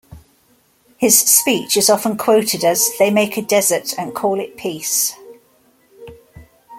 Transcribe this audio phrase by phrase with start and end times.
[0.97, 5.13] His speech is often quoted as "they make a desert and call it peace".